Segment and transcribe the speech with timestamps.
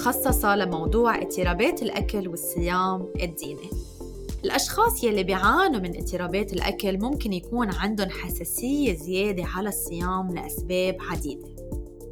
[0.00, 3.70] مخصصة لموضوع اضطرابات الأكل والصيام الديني.
[4.44, 11.48] الأشخاص يلي بيعانوا من اضطرابات الأكل ممكن يكون عندهم حساسية زيادة على الصيام لأسباب عديدة.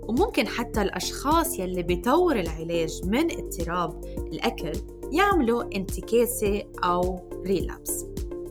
[0.02, 4.72] وممكن حتى الأشخاص يلي بيطور العلاج من اضطراب الأكل
[5.12, 8.04] يعملوا انتكاسة أو ريلابس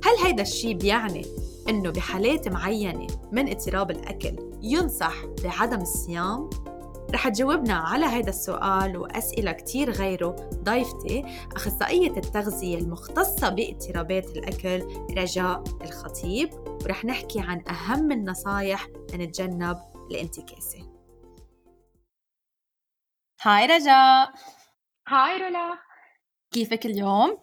[0.03, 1.25] هل هيدا الشيء بيعني
[1.69, 6.49] إنه بحالات معينة من اضطراب الأكل ينصح بعدم الصيام؟
[7.13, 11.23] رح تجاوبنا على هذا السؤال وأسئلة كتير غيره ضيفتي
[11.55, 14.81] أخصائية التغذية المختصة باضطرابات الأكل
[15.17, 19.77] رجاء الخطيب ورح نحكي عن أهم النصايح لنتجنب
[20.11, 20.79] الانتكاسة.
[23.41, 24.33] هاي رجاء.
[25.07, 25.77] هاي رولا
[26.51, 27.37] كيفك اليوم؟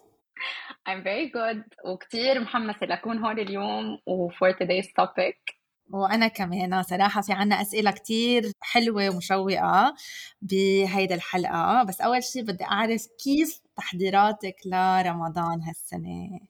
[0.89, 1.65] I'm very good.
[1.85, 5.64] وكتير محمسة لأكون هون اليوم و for today's topic.
[5.91, 9.95] وأنا كمان صراحة في عنا أسئلة كتير حلوة ومشوقة
[10.43, 11.83] بهيدا الحلقة.
[11.83, 16.41] بس أول شي بدي أعرف كيف تحضيراتك لرمضان هالسنة؟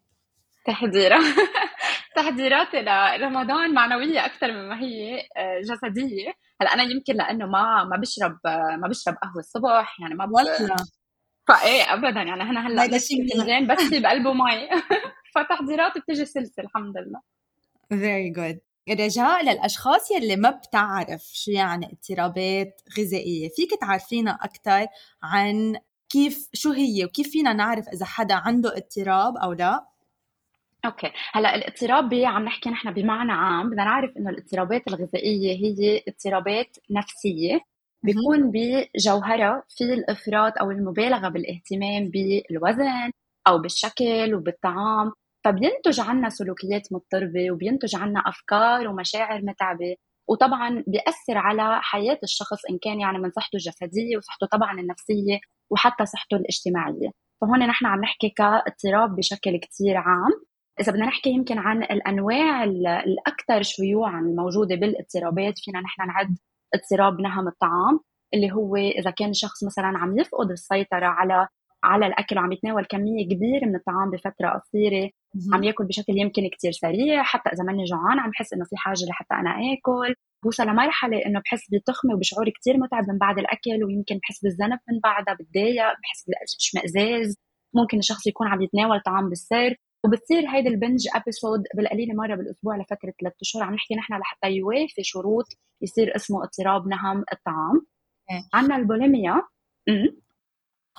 [0.66, 1.20] تحضيرات
[2.16, 6.32] تحضيراتي لرمضان معنوية أكثر مما هي آه، جسدية.
[6.60, 8.38] هلأ أنا يمكن لأنه ما ما بشرب
[8.80, 10.76] ما بشرب قهوة الصبح يعني ما ولا
[11.48, 14.68] فايه ابدا يعني أنا هلأ فنجان بس بقلبه مي.
[15.34, 17.20] فتحضيراتي بتجي سلسه الحمد لله.
[17.92, 18.73] Very good.
[18.90, 23.48] رجاء للأشخاص يلي ما بتعرف شو يعني اضطرابات غذائية.
[23.48, 24.86] فيك تعرفينا أكثر
[25.22, 25.76] عن
[26.08, 29.86] كيف شو هي وكيف فينا نعرف إذا حدا عنده اضطراب أو لا؟
[30.84, 31.12] أوكي.
[31.32, 37.60] هلأ الاضطراب عم نحكي نحن بمعنى عام بدنا نعرف إنه الاضطرابات الغذائية هي اضطرابات نفسية.
[38.02, 43.10] بيكون بجوهرها في الإفراط أو المبالغة بالاهتمام بالوزن
[43.48, 45.12] أو بالشكل وبالطعام.
[45.44, 49.96] فبينتج عنا سلوكيات مضطربة وبينتج عنا أفكار ومشاعر متعبة
[50.28, 55.38] وطبعا بيأثر على حياة الشخص إن كان يعني من صحته الجسدية وصحته طبعا النفسية
[55.70, 57.10] وحتى صحته الاجتماعية.
[57.40, 60.32] فهون نحن عم نحكي كاضطراب بشكل كتير عام.
[60.80, 66.38] إذا بدنا نحكي يمكن عن الأنواع الأكثر شيوعا الموجودة بالاضطرابات فينا نحن نعد
[66.74, 68.00] اضطراب نهم الطعام
[68.34, 71.48] اللي هو إذا كان الشخص مثلا عم يفقد السيطرة على
[71.84, 75.10] على الأكل وعم يتناول كمية كبيرة من الطعام بفترة قصيرة.
[75.52, 77.22] عم ياكل بشكل يمكن كتير سريع.
[77.22, 80.14] حتى إذا ماني جوعان عم بحس إنه في حاجة لحتى أنا آكل.
[80.44, 85.00] بوصل لمرحلة إنه بحس بتخمة وبشعور كتير متعب من بعد الأكل ويمكن بحس بالذنب من
[85.02, 87.36] بعدها بتضايق بحس بالاشمئزاز
[87.74, 89.74] ممكن الشخص يكون عم يتناول طعام بالسر.
[90.04, 95.02] وبتصير هيدي البنج ابيسود بالقليلة مرة بالأسبوع لفترة ثلاث أشهر عم نحكي نحن لحتى يوافي
[95.02, 95.46] شروط
[95.82, 97.86] يصير اسمه اضطراب نهم الطعام.
[98.30, 98.42] إيه.
[98.54, 99.42] عندنا البوليميا.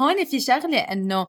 [0.01, 1.25] هون في شغلة إنه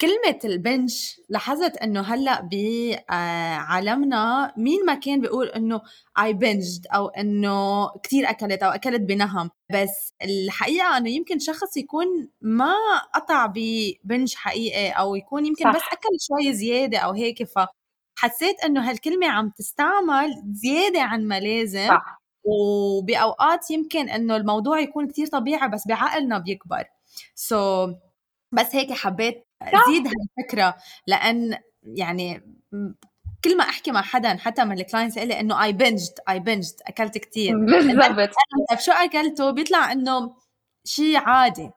[0.00, 5.80] كلمة البنش لاحظت إنه هلأ بعالمنا مين ما كان بيقول إنه
[6.22, 12.06] اي بنجد أو إنه كثير أكلت أو أكلت بنهم بس الحقيقة إنه يمكن شخص يكون
[12.40, 12.74] ما
[13.14, 15.76] قطع ببنج حقيقي أو يكون يمكن صح.
[15.76, 21.88] بس أكل شوي زيادة أو هيك فحسيت إنه هالكلمة عم تستعمل زيادة عن ما لازم
[21.88, 22.22] صح.
[22.44, 26.84] وبأوقات يمكن إنه الموضوع يكون كثير طبيعي بس بعقلنا بيكبر
[27.34, 27.94] so so,
[28.52, 32.42] بس هيك حبيت أزيد هالفكرة لأن يعني
[33.44, 36.74] كل ما أحكي مع حدا حتى من ال clients لي إنه I binged I binged
[36.86, 38.34] أكلت كثير بالضبط.
[38.70, 40.36] طيب شو أكلته؟ بيطلع إنه
[40.84, 41.70] شيء عادي.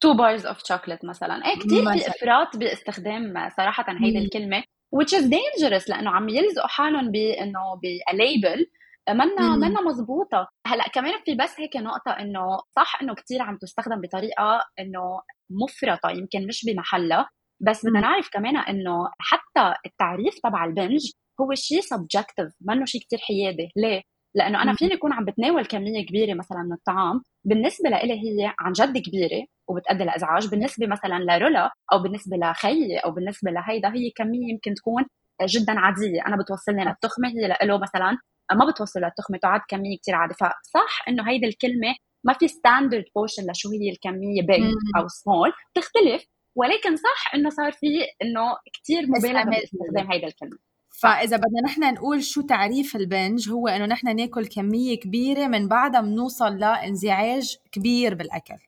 [0.00, 1.46] two bars of chocolate مثلا.
[1.46, 4.62] إيه كثير في افراط باستخدام صراحة هيدي الكلمة
[4.96, 8.66] which is dangerous لأنه عم يلزقوا حالهم بإنه بليبل
[9.08, 14.00] منا منا مزبوطة هلأ كمان في بس هيك نقطة إنه صح إنه كثير عم تستخدم
[14.00, 15.20] بطريقة إنه
[15.50, 17.28] مفرطة يمكن مش بمحلها
[17.60, 21.10] بس بدنا نعرف كمان إنه حتى التعريف تبع البنج
[21.40, 23.68] هو شيء سبجكتيف منه شيء كثير حيادي.
[23.76, 24.02] ليه؟
[24.34, 28.72] لأنه أنا فيني اكون عم بتناول كمية كبيرة مثلا من الطعام بالنسبة لإلي هي عن
[28.72, 34.52] جد كبيرة وبتؤدي لإزعاج بالنسبة مثلا لرولا أو بالنسبة لخيي أو بالنسبة لهيدا هي كمية
[34.52, 35.04] يمكن تكون
[35.44, 36.26] جدا عادية.
[36.26, 38.18] أنا بتوصلني للتخمة هي له مثلا
[38.52, 41.94] ما بتوصل للتخمة تعد كمية كثير عاديه فصح إنه هيدي الكلمة
[42.24, 46.26] ما في standard portion لشو هي الكمية big أو سمول بتختلف
[46.56, 47.86] ولكن صح إنه صار في
[48.22, 50.58] إنه كثير مبالغة باستخدام هيدا الكلمة.
[50.90, 55.68] فإذا بدنا نحن نقول شو تعريف ال binge هو إنه نحن ناكل كمية كبيرة من
[55.68, 58.58] بعدها بنوصل لانزعاج كبير بالأكل.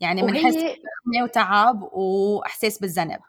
[0.00, 1.22] يعني بنحس وهي...
[1.22, 3.20] وتعب وإحساس بالذنب.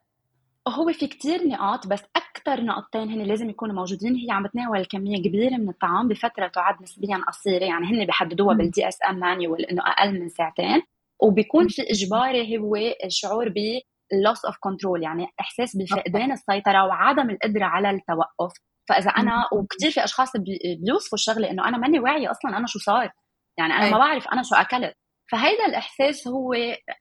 [0.67, 4.15] هو في كتير نقاط بس أكثر نقطتين هن لازم يكونوا موجودين.
[4.15, 7.63] هي عم بتناول كمية كبيرة من الطعام بفترة تعد نسبيا قصيرة.
[7.65, 10.81] يعني هن بيحددوها بال DSM manual إنه أقل من ساعتين.
[11.21, 12.75] وبيكون في إجباري هو
[13.05, 13.79] الشعور ب
[14.13, 18.53] loss of control يعني إحساس بفقدان السيطرة وعدم القدرة على التوقف.
[18.89, 20.31] فإذا أنا وكثير في أشخاص
[20.85, 23.09] بيوصفوا الشغلة إنه أنا ماني واعية أصلا أنا شو صار.
[23.57, 24.93] يعني أنا ما بعرف أنا شو أكلت.
[25.31, 26.53] فهيدا الإحساس هو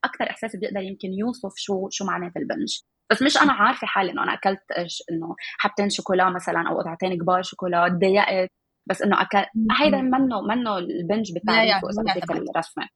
[0.03, 2.79] أكثر إحساس بيقدر يمكن يوصف شو شو معنات البنج.
[3.13, 4.71] بس مش أنا عارفة حالي إنه أنا أكلت
[5.11, 8.49] إنه حبتين شوكولا مثلا أو قطعتين كبار شوكولا تضايقت.
[8.85, 9.45] بس إنه أكل
[9.79, 12.87] هيدا منه منه ال binge اذا بدك الرسمة.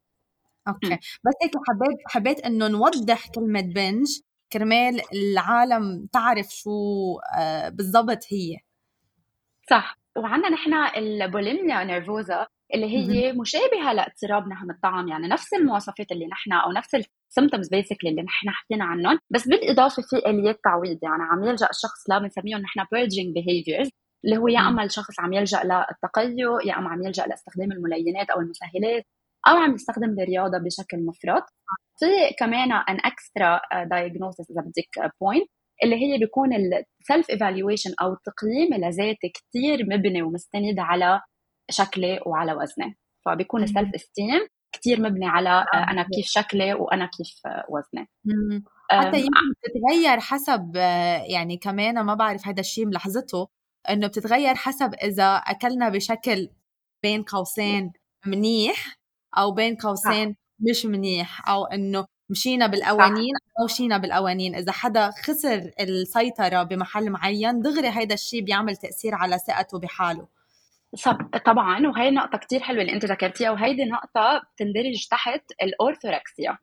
[0.68, 0.96] okay.
[0.96, 4.08] بس هيك حبيت حبيت إنه نوضح كلمة binge.
[4.54, 6.72] كرمال العالم تعرف شو
[7.38, 8.58] آه، بالضبط هي.
[9.70, 9.98] صح.
[10.16, 16.28] وعندنا نحن ال bulimia nervosa اللي هي مشابهة لاضطراب نهم الطعام يعني نفس المواصفات اللي
[16.28, 19.20] نحن أو نفس ال symptoms basically اللي نحن حكينا عنهم.
[19.30, 23.90] بس بالإضافة في آليات تعويض يعني عم يلجأ الشخص لا بنسميهم نحن purging behaviors
[24.26, 28.40] اللي هو يا أما الشخص عم يلجأ للتقيؤ يا أما عم يلجأ لاستخدام الملينات أو
[28.40, 29.04] المسهلات
[29.48, 31.44] أو عم يستخدم الرياضه بشكل مفرط.
[32.00, 35.50] في كمان an extra diagnostic إذا بدك point
[35.84, 41.22] اللي هي بيكون ال self evaluation أو التقييم لذاتي كثير مبني ومستند على
[41.70, 42.98] شكلي وعلى وزني.
[43.26, 48.08] فبيكون ال self esteem كثير مبني على آه، أنا كيف شكلي وأنا كيف آه، وزني.
[48.92, 53.48] حتى يمكن بتتغير حسب آه، يعني كمان ما بعرف هذا الشيء ملاحظته
[53.90, 56.50] إنه بتتغير حسب إذا أكلنا بشكل
[57.04, 57.92] بين قوسين
[58.26, 58.98] منيح
[59.38, 60.36] أو بين قوسين
[60.70, 64.56] مش منيح أو إنه مشينا بالقوانين أو مشينا بالقوانين.
[64.56, 70.28] إذا حدا خسر السيطرة بمحل معين دغري هيدا الشيء بيعمل تأثير على ثقته بحاله.
[71.46, 76.58] طبعا وهي نقطة كتير حلوة اللي أنت ذكرتيها وهيدي نقطة بتندرج تحت الأورثوركسيا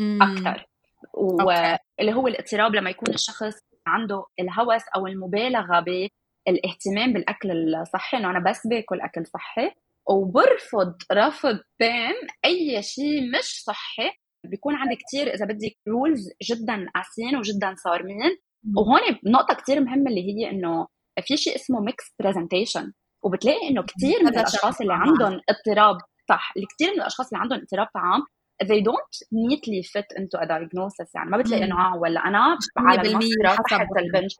[0.00, 0.66] أكثر
[1.14, 3.54] واللي هو الاضطراب لما يكون الشخص
[3.86, 9.70] عنده الهوس أو المبالغة بالاهتمام بالأكل الصحي إنه أنا بس باكل أكل صحي
[10.06, 12.14] وبرفض رفض تام
[12.44, 14.10] أي شيء مش صحي
[14.44, 18.36] بيكون عندي كتير إذا بدك rules جدا قاسيين وجدا صارمين.
[18.76, 20.86] وهون نقطة كتير مهمة اللي هي إنه
[21.22, 22.92] في شيء اسمه mixed presentation
[23.22, 25.96] وبتلاقي إنه كثير من الأشخاص اللي عندهم اضطراب
[26.28, 28.22] صح الكثير من الأشخاص اللي عندهم اضطراب طعام
[28.62, 31.14] they don't neatly fit into a diagnosis.
[31.14, 34.30] يعني ما بتلاقي إنه آه ولا أنا على المسطره تحت ال binge.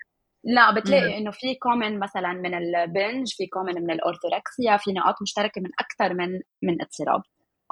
[0.44, 4.93] لا بتلاقي إنه في common مثلا من ال binge في common من ال orthorexia في
[4.93, 7.23] نقاط مشتركة من أكثر من من اضطراب.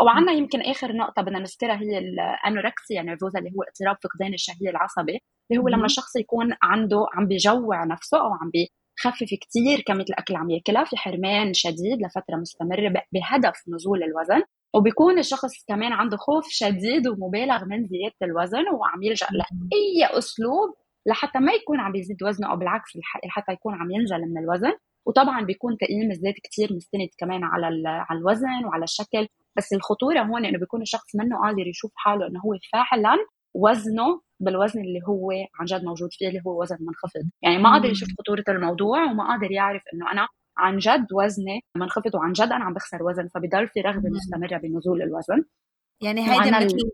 [0.01, 4.71] وعندنا يمكن آخر نقطة بدنا نذكرها هي ال anorexia nervosa اللي هو اضطراب فقدان الشهية
[4.71, 5.19] العصبي
[5.51, 8.51] اللي هو لما الشخص يكون عنده عم بيجوع نفسه أو عم
[9.05, 10.85] بيخفف كثير كميه الأكل عم يأكلها.
[10.85, 14.43] في حرمان شديد لفترة مستمرة بهدف نزول الوزن.
[14.75, 20.75] وبيكون الشخص كمان عنده خوف شديد ومبالغ من زيادة الوزن وعم يلجأ لأي أسلوب
[21.07, 22.91] لحتى ما يكون عم بيزيد وزنه أو بالعكس
[23.27, 24.73] لحتى يكون عم ينزل من الوزن.
[25.07, 29.27] وطبعا بيكون تقييم الذات كثير مستند كمان على على الوزن وعلى الشكل.
[29.57, 33.17] بس الخطورة هون إنه بيكون الشخص منه قادر يشوف حاله إنه هو فعلا
[33.55, 35.31] وزنه بالوزن اللي هو
[35.61, 37.31] عن جد موجود فيه اللي هو وزن منخفض.
[37.43, 42.15] يعني ما قادر يشوف خطورة الموضوع وما قادر يعرف إنه أنا عن جد وزني منخفض
[42.15, 45.45] وعن جد أنا عم بخسر وزن فبضل في رغبة مستمرة بنزول الوزن.
[46.03, 46.91] يعني هيدا مثل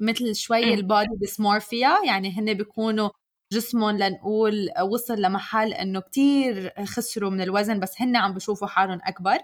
[0.00, 3.10] مثل شوي البادي ديسمورفيا يعني هن بيكونوا
[3.52, 9.38] جسمهم لنقول وصل لمحل إنه كتير خسروا من الوزن بس هن عم بشوفوا حالهم أكبر.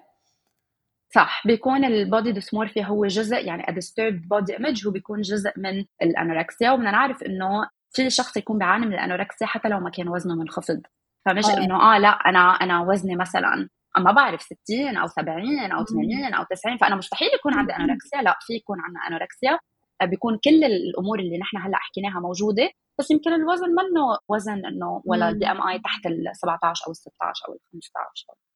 [1.14, 6.70] صح بيكون البودي ديسمورفيا هو جزء يعني disturbed body image هو بيكون جزء من الأنوركسيا.
[6.70, 10.82] وبدنا نعرف إنه في شخص يكون بيعاني من الأنوركسيا حتى لو ما كان وزنه منخفض.
[11.26, 11.58] فمش آه.
[11.58, 13.68] إنه آه لا أنا أنا وزني مثلا
[13.98, 18.22] ما بعرف 60 أو 70 أو 80 أو 90 فأنا مستحيل يكون عندي أنوركسيا.
[18.22, 19.58] لا في يكون عندنا أنوركسيا.
[20.02, 25.28] بيكون كل الأمور اللي نحن هلأ حكيناها موجودة بس يمكن الوزن منه وزن إنه ولا
[25.28, 28.53] ال BMI تحت ال 17 أو ال 16 أو ال 15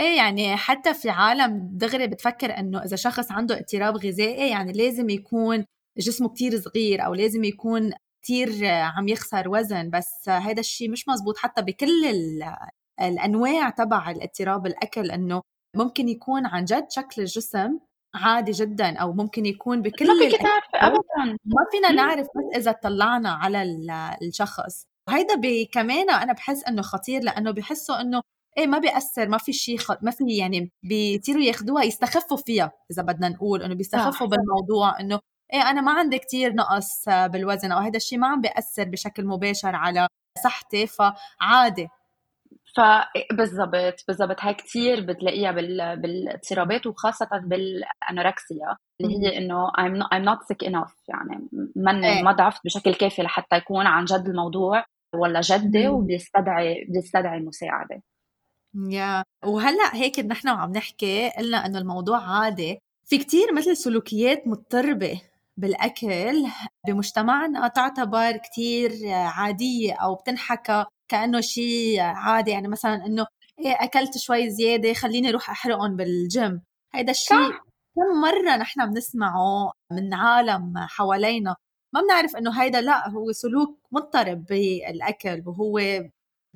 [0.00, 5.10] إيه يعني حتى في عالم دغري بتفكر إنه إذا شخص عنده اضطراب غذائي يعني لازم
[5.10, 5.64] يكون
[5.98, 9.90] جسمه كتير صغير أو لازم يكون كتير عم يخسر وزن.
[9.90, 11.38] بس هذا الشيء مش مزبوط.
[11.38, 11.90] حتى بكل
[13.00, 15.42] الأنواع تبع الاضطراب الأكل إنه
[15.76, 17.78] ممكن يكون عن جد شكل الجسم
[18.14, 21.38] عادي جدا أو ممكن يكون بكل ما فيك تعرفي ابدا.
[21.44, 23.62] ما فينا نعرف بس إذا اطلعنا على
[24.22, 24.86] الشخص.
[25.08, 25.34] وهيدا
[25.72, 28.22] كمان أنا بحس إنه خطير لأنه بحسوا إنه
[28.58, 29.92] إيه ما بيأثر ما في شيء خ...
[30.02, 34.30] ما في يعني بيصيروا ياخذوها يستخفوا فيها إذا بدنا نقول إنه بيستخفوا آه.
[34.30, 35.20] بالموضوع إنه
[35.52, 39.76] إيه أنا ما عندي كتير نقص بالوزن أو هذا الشيء ما عم بيأثر بشكل مباشر
[39.76, 40.08] على
[40.44, 41.88] صحتي فعادي.
[42.76, 46.00] فبالضبط بالضبط هاي كثير بتلاقيها بال...
[46.00, 50.92] بالاضطرابات وخاصة بالأنوركسيا اللي هي إنه I'm not, I'm not sick enough.
[51.08, 52.22] يعني من إيه.
[52.22, 54.84] ما ضعفت بشكل كافي لحتى يكون عن جد الموضوع
[55.14, 58.02] ولا جدي وبيستدعي بيستدعي مساعدة
[58.74, 62.78] يا وهلأ هيك نحن وعم نحكي قلنا إنه الموضوع عادي.
[63.06, 65.20] في كتير مثل سلوكيات مضطربة
[65.56, 66.46] بالأكل
[66.86, 72.50] بمجتمعنا تعتبر كتير عادية أو بتنحكى كأنه شيء عادي.
[72.50, 73.26] يعني مثلا إنه
[73.58, 76.62] إيه أكلت شوي زيادة خليني أروح أحرقهم بالجيم.
[76.94, 77.50] هيدا الشيء
[77.96, 81.56] كم مرة نحن بنسمعه من عالم حوالينا.
[81.94, 85.78] ما بنعرف إنه هيدا لأ هو سلوك مضطرب بالأكل وهو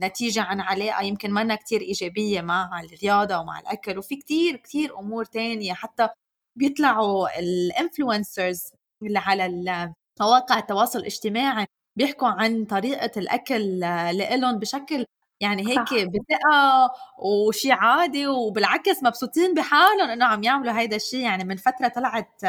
[0.00, 5.24] نتيجة عن علاقة يمكن منا كتير إيجابية مع الرياضة ومع الأكل وفي كتير كتير أمور
[5.24, 5.72] تانية.
[5.72, 6.08] حتى
[6.56, 8.62] بيطلعوا ال influencers
[9.02, 11.66] اللي على مواقع التواصل الاجتماعي
[11.98, 13.80] بيحكوا عن طريقة الأكل
[14.18, 15.04] لإلهم بشكل
[15.40, 21.56] يعني هيك بثقة وشي عادي وبالعكس مبسوطين بحالهم إنه عم يعملوا هيدا الشيء يعني من
[21.56, 22.40] فترة طلعت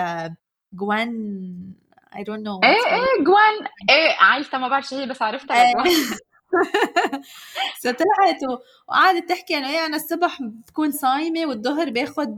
[0.74, 1.74] جوان
[2.16, 3.68] I don't know إيه إيه جوان.
[3.90, 5.74] إيه عايشة ما بعرف شيء بس عرفتها.
[7.86, 7.92] إيه.
[7.92, 12.30] طلعت وقعدت تحكي انه إيه أنا الصبح بكون صايمة والظهر باخذ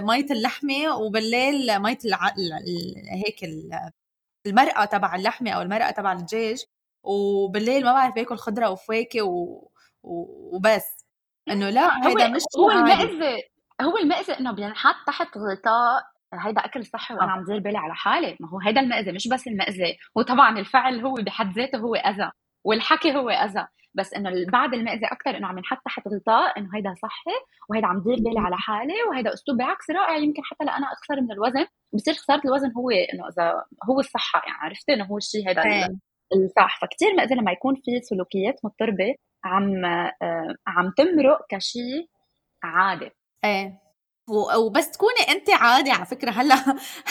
[0.00, 2.34] مية اللحمة وبالليل مية الع...
[3.26, 3.44] هيك
[4.46, 6.64] المرقة تبع اللحمة أو المرقة تبع الدجاج
[7.02, 9.68] وبالليل ما بعرف باكل خضرة وفواكه و...
[10.02, 11.04] وبس.
[11.50, 13.42] إنه لا هيدا مش هو المأذي
[13.82, 16.02] هو المأذي إنه بينحط تحت غطاء
[16.34, 18.36] هيدا أكل صحي وأنا عم دير بالي على حالي.
[18.40, 19.98] ما هو هيدا المأذي مش بس المأذي.
[20.14, 22.30] وطبعا الفعل هو بحد ذاته هو أذى.
[22.64, 23.66] والحكي هو أذى.
[23.96, 27.30] بس إنه بعد المأذي أكثر إنه عم ينحط تحت غطاء إنه هيدا صحي
[27.70, 30.16] وهيدا عم دير بالي على حالي وهيدا أسلوب بالعكس رائع.
[30.16, 34.58] يمكن حتى لأنا أخسر من الوزن بصير خسارة الوزن هو إنه إذا هو الصحة يعني
[34.60, 35.62] عرفتي؟ إنه هو الشيء هيدا
[36.34, 42.08] الصح فكتير مأذي لما يكون في سلوكيات مضطربة عم آه، عم تمرق كشيء
[42.62, 43.10] عادي.
[43.44, 43.80] إيه.
[44.58, 46.30] وبس تكوني انت عادي على فكرة.
[46.30, 46.54] هلأ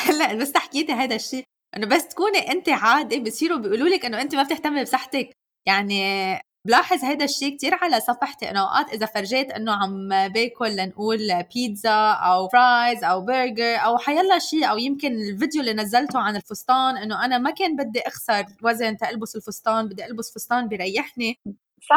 [0.05, 1.43] هلأ بس حكيتي هذا الشيء.
[1.77, 5.29] إنه بس تكوني انت عادي بصيروا بيقولوا لك إنه انت ما بتهتمي بصحتك.
[5.65, 11.43] يعني بلاحظ هذا الشيء كتير على صفحتي انه اوقات إذا فرجيت إنه عم باكل لنقول
[11.55, 16.97] بيتزا أو fries أو برجر أو حيلا شيء أو يمكن الفيديو اللي نزلته عن الفستان
[16.97, 21.39] إنه أنا ما كان بدي أخسر وزن تلبس الفستان بدي ألبس فستان بيريحني.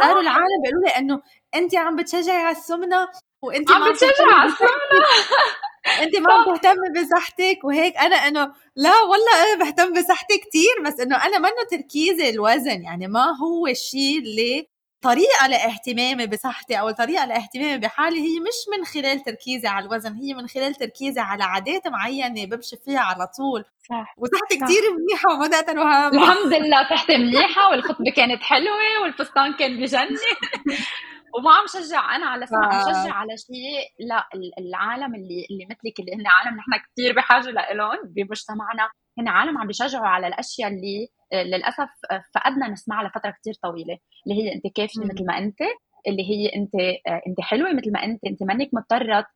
[0.03, 1.23] صاروا العالم بيقولوا لي إنه
[1.55, 3.09] انت عم بتشجعي على السمنة
[3.43, 4.71] وانت عم بتشجعي على السمنة.
[6.03, 7.97] انت ما بتهتمي بصحتك وهيك.
[7.97, 13.07] أنا انه لا والله أنا بهتم بصحتي كثير بس إنه أنا منه تركيزي الوزن يعني
[13.09, 14.69] ما هو الشيء اللي
[15.03, 20.35] طريقة لاهتمامي بصحتي أو الطريقة لاهتمامي بحالي هي مش من خلال تركيزي على الوزن هي
[20.35, 23.65] من خلال تركيزي على عادات معينة بمشي فيها على طول.
[23.91, 29.77] صح وصحتي كثير منيحة وما وهام الحمد لله صحتي منيحة والخطبة كانت حلوة والفستان كان
[29.81, 30.17] بجنن.
[31.37, 32.17] وما عم شجع.
[32.17, 34.29] أنا على سمع عم شجع على شيء لا
[34.59, 38.89] العالم اللي اللي مثلك اللي هن عالم نحن كثير بحاجة لهم بمجتمعنا.
[39.19, 43.99] هن عالم عم بيشجعوا على الأشياء اللي آه، للأسف آه، فقدنا نسمعها لفترة كثير طويلة
[44.27, 45.61] اللي هي أنت كيفه مثل ما أنت
[46.09, 46.75] اللي هي أنت
[47.09, 49.27] آه، أنت حلوة مثل ما أنت أنت مانك مضطرة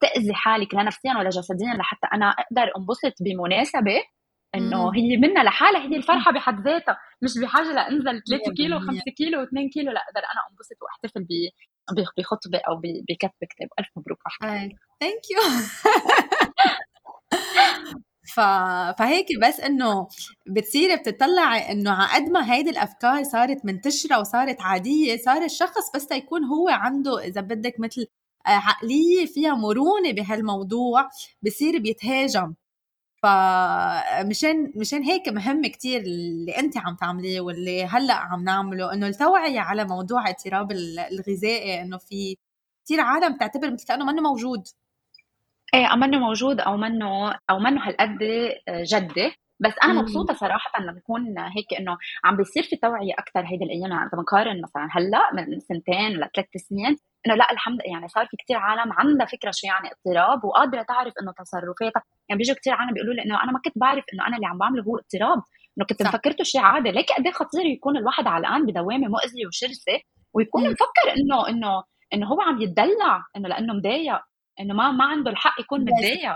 [0.00, 4.02] تأذي حالك لا نفسيا ولا جسديا لحتى أنا أقدر أنبسط بمناسبة
[4.54, 9.44] إنه هي منها لحالها هي الفرحة بحد ذاتها مش بحاجة لأنزل 3 كيلو 5 كيلو
[9.44, 11.26] و2 كيلو لا أقدر أنا أنبسط وأحتفل
[12.18, 12.76] بخطبة أو
[13.08, 13.68] بكتب كتاب.
[13.78, 14.68] ألف مبروك على
[15.00, 15.40] ثانك يو
[18.34, 18.40] ف...
[18.98, 20.08] فهيك بس إنه
[20.46, 26.06] بتصيري بتطلعي إنه على قد ما هيدي الأفكار صارت منتشرة وصارت عادية صار الشخص بس
[26.06, 28.06] تيكون هو عنده إذا بدك مثل
[28.46, 31.08] عقلية فيها مرونة بهالموضوع
[31.42, 32.54] بصير بيتهاجم.
[33.22, 39.60] فمشان مشان هيك مهم كتير اللي انت عم تعمليه واللي هلأ عم نعمله إنه التوعية
[39.60, 40.72] على موضوع اضطراب
[41.12, 42.36] الغذائي إنه في
[42.84, 44.62] كثير عالم تعتبر مثل كأنه منه موجود.
[45.74, 48.18] إيه منه موجود أو منه أو منه هالقد
[48.68, 49.32] جدي.
[49.60, 53.90] بس أنا مبسوطة صراحة لما بكون هيك إنه عم بيصير في توعية أكثر هيدي الأيام
[53.92, 56.96] يعني بنقارن مثلا هلأ من سنتين لثلاث سنين
[57.26, 61.12] إنه لا الحمد يعني صار في كثير عالم عندها فكرة شو يعني اضطراب وقادرة تعرف
[61.22, 62.02] إنه تصرفاتها.
[62.28, 64.58] يعني بيجوا كثير عالم بيقولوا لي إنه أنا ما كنت بعرف إنه أنا اللي عم
[64.58, 65.42] بعمله هو اضطراب.
[65.78, 66.90] إنه كنت مفكرته شيء عادي.
[66.90, 70.00] ليك قد إيه خطير يكون الواحد علقان بدوامة مؤذية وشرسة
[70.34, 71.82] ويكون مفكر إنه إنه
[72.14, 74.20] إنه هو عم يتدلع إنه لأنه مضايق.
[74.60, 76.34] إنه ما ما عنده الحق يكون متضايق.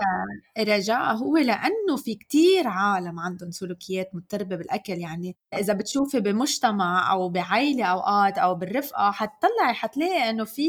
[0.59, 4.93] رجاء هو لأنه في كتير عالم عندهم سلوكيات مضطربه بالأكل.
[4.93, 10.63] يعني إذا بتشوفي بمجتمع أو بعائله أوقات أو بالرفقة حتطلعي حتلاقي إنه في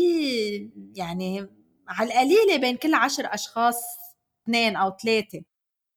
[0.96, 1.48] يعني
[1.88, 3.76] على القليلة بين كل عشر أشخاص
[4.44, 5.42] اثنين أو ثلاثة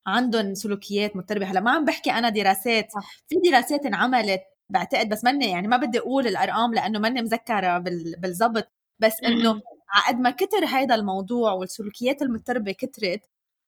[0.07, 2.89] عندهم سلوكيات مضطربه هلأ ما عم بحكي أنا دراسات
[3.29, 4.41] في دراسات انعملت
[4.71, 7.79] بعتقد بس مني يعني ما بدي أقول الأرقام لأنه ماني مذكرة
[8.19, 8.73] بالضبط.
[9.01, 9.61] بس إنه
[10.09, 13.21] قد ما كتر هذا الموضوع والسلوكيات المضطربة كترت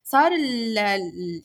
[0.05, 0.79] صار ال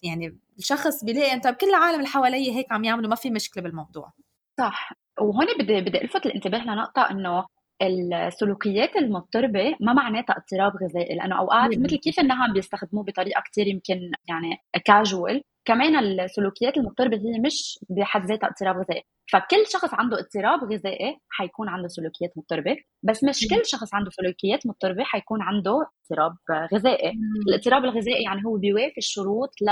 [0.03, 4.11] يعني الشخص بيلاقي انت كل العالم اللي حواليه هيك عم يعملوا ما في مشكلة بالموضوع.
[4.59, 4.93] صح.
[5.21, 7.45] وهون بدي بدي ألفت الانتباه لنقطة إنه
[7.81, 13.67] السلوكيات المضطربة ما معناتها اضطراب غذائي لأنه أوقات مثل كيف إنها عم بيستخدموه بطريقة كثير
[13.67, 19.03] يمكن يعني كاجوال كمان السلوكيات المضطربه هي مش بحد ذاتها اضطراب غذائي.
[19.31, 24.67] فكل شخص عنده اضطراب غذائي حيكون عنده سلوكيات مضطربه بس مش كل شخص عنده سلوكيات
[24.67, 25.71] مضطربه حيكون عنده
[26.11, 26.35] اضطراب
[26.73, 27.11] غذائي.
[27.49, 29.69] الاضطراب الغذائي يعني هو بيوافي الشروط ل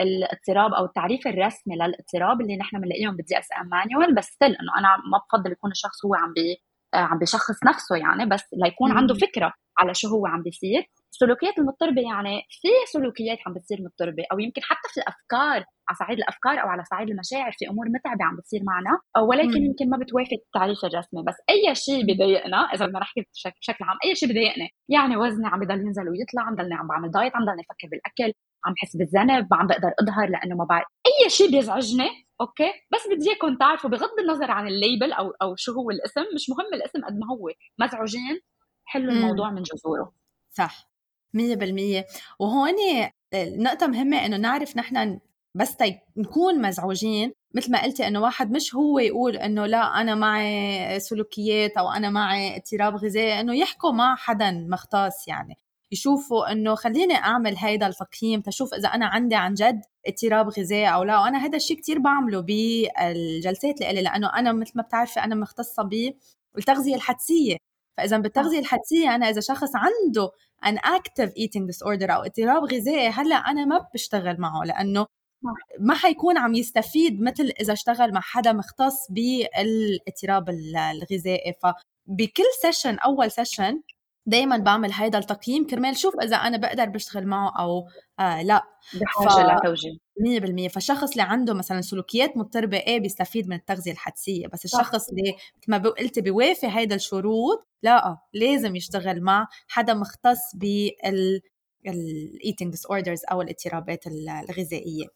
[0.00, 4.88] الاضطراب أو التعريف الرسمي للاضطراب اللي نحن بنلاقيهم بال DSM manual بس still إنه أنا
[5.12, 6.62] ما بفضل يكون الشخص هو عم بي
[6.94, 10.90] عم بيشخص نفسه يعني بس ليكون عنده فكرة على شو هو عم بيصير.
[11.14, 16.18] السلوكيات المضطربة يعني في سلوكيات عم بتصير مضطربة أو يمكن حتى في افكار على صعيد
[16.18, 18.94] الأفكار أو على صعيد المشاعر في أمور متعبة عم بتصير معنا
[19.28, 19.66] ولكن مم.
[19.66, 23.20] يمكن ما بتوافق التعريف الرسمي بس أي شيء بضايقنا إذا بدنا نحكي
[23.60, 27.10] بشكل عام أي شيء بضايقني يعني وزني عم بضل ينزل ويطلع عم ضلني عم بعمل
[27.10, 28.30] diet عم ضلني أفكر بالأكل
[28.64, 30.86] عم بحس بالذنب عم بقدر أظهر لأنه ما بعرف.
[31.06, 32.08] أي شيء بيزعجني
[32.40, 36.24] okay؟ بس بدي إياكم تعرفوا بغض النظر عن ال label أو أو شو هو الاسم
[36.34, 38.40] مش مهم الاسم قد ما هو مزعوجين
[38.84, 40.12] حلوا الموضوع من جذوره.
[40.50, 40.93] صح.
[41.34, 42.06] مية بالمية.
[42.38, 42.74] وهون
[43.34, 45.18] نقطة مهمة إنه نعرف نحن
[45.56, 45.76] بس
[46.16, 51.76] نكون مزعوجين مثل ما قلتي إنه واحد مش هو يقول إنه لا أنا معي سلوكيات
[51.76, 55.58] أو أنا معي اضطراب غذائي إنه يحكوا مع حدا مختص يعني.
[55.92, 61.02] يشوفوا إنه خليني أعمل هيدا التقييم تشوف إذا أنا عندي عن جد اضطراب غذائي أو
[61.02, 61.20] لا.
[61.20, 65.82] وأنا هذا الشيء كثير بعمله بالجلسات اللي لأنه أنا مثل ما بتعرفي أنا مختصة
[66.54, 67.56] بالتغذيه الحدسية.
[67.96, 70.30] فإذا بالتغذيه الحدسيه أنا إذا شخص عنده
[70.66, 75.06] an active eating disorder أو اضطراب غذائي هلأ أنا ما بشتغل معه لأنه
[75.80, 81.54] ما حيكون عم يستفيد مثل إذا اشتغل مع حدا مختص بالاضطراب الغذائي.
[81.62, 83.80] فبكل session أول session
[84.26, 87.88] دائما بعمل هيدا التقييم كرمال شوف إذا أنا بقدر بشتغل معه أو
[88.20, 88.62] آه لأ.
[89.00, 89.56] بحاجة ف...
[89.58, 89.98] لتوجيه.
[90.68, 94.46] 100% فالشخص اللي عنده مثلا سلوكيات مضطربة إيه بيستفيد من التغذية الحدسية.
[94.46, 100.56] بس الشخص اللي مثل ما قلتي بيوافي هيدا الشروط لا لازم يشتغل مع حدا مختص
[100.56, 101.40] بال
[102.70, 105.06] disorders أو الاضطرابات الغذائية.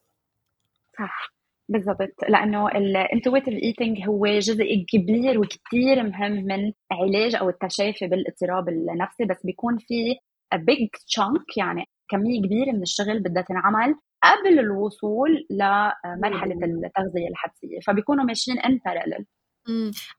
[0.99, 2.15] صح بالضبط.
[2.29, 9.25] لأنه ال intuitive eating هو جزء كبير وكثير مهم من علاج أو التشافي بالاضطراب النفسي
[9.25, 10.15] بس بيكون في
[10.55, 18.25] big chunk يعني كمية كبيرة من الشغل بدها تنعمل قبل الوصول لمرحلة التغذية الحدسية فبيكونوا
[18.25, 19.27] ماشيين in parallel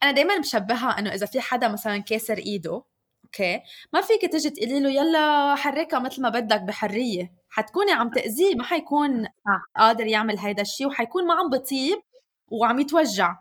[0.04, 2.84] أنا دائما بشبهها إنه إذا في حدا مثلا كاسر إيده
[3.26, 3.62] okay؟
[3.94, 7.34] ما فيك تجي تقولي له يلا حركها مثل ما بدك بحرية.
[7.50, 9.28] حتكوني عم تأذيه ما حيكون
[9.78, 12.00] قادر يعمل هيدا الشيء وحيكون ما عم بطيب
[12.48, 13.36] وعم يتوجع.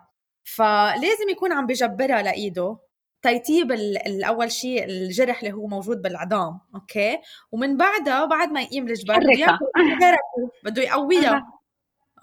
[0.44, 2.78] فلازم يكون عم بجبرها لإيده.
[3.22, 7.18] تيطيب الأول شيء الجرح اللي هو موجود بالعظام okay؟
[7.52, 9.58] ومن بعدها بعد ما يقيم الجبر بده
[10.64, 11.57] بده يقويها.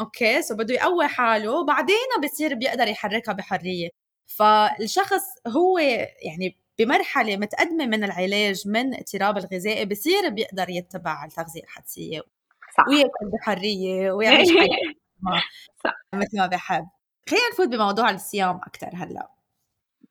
[0.01, 3.89] okay so بده يقوي حاله بعدين بصير بيقدر يحركها بحرية.
[4.27, 5.77] فالشخص هو
[6.25, 12.21] يعني بمرحلة متقدمة من العلاج من اضطراب الغذائي بصير بيقدر يتبع التغذية الحدسية.
[12.89, 14.95] ويأكل بحرية ويعيش حياته
[16.13, 16.87] مثل ما بحب.
[17.29, 19.31] خلينا نفوت بموضوع الصيام أكثر هلأ.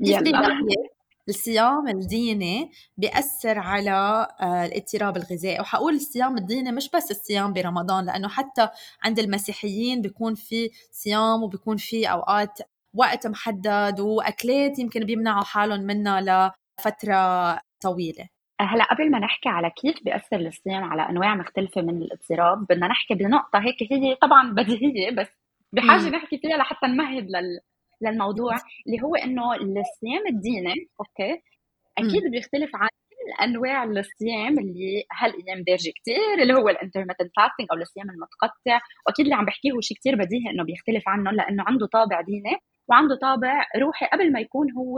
[0.01, 0.94] يلا.
[1.29, 5.61] الصيام الديني بيأثر على آه، الاضطراب الغذائي.
[5.61, 8.69] وحقول الصيام الديني مش بس الصيام برمضان لأنه حتى
[9.05, 12.59] عند المسيحيين بيكون في صيام وبيكون في أوقات
[12.95, 18.29] وقت محدد وأكلات يمكن بيمنعوا حالهم منها لفترة طويلة.
[18.61, 23.15] هلأ قبل ما نحكي على كيف بيأثر الصيام على أنواع مختلفة من الاضطراب بدنا نحكي
[23.15, 25.29] بنقطة هيك هي طبعا بديهية بس
[25.73, 27.61] بحاجة نحكي فيها لحتى نمهد لل...
[28.05, 28.55] للموضوع
[28.87, 31.43] اللي هو إنه الصيام الديني okay؟
[31.99, 37.67] أكيد بيختلف عن كل أنواع الصيام اللي هالأيام دارجه كثير اللي هو ال intermittent fasting
[37.73, 41.65] أو الصيام المتقطع وأكيد اللي عم بحكيه هو شيء كثير بديهي إنه بيختلف عنه لأنه
[41.67, 42.57] عنده طابع ديني
[42.89, 44.97] وعنده طابع روحي قبل ما يكون هو